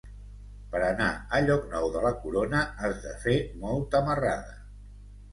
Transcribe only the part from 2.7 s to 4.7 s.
has de fer molta marrada.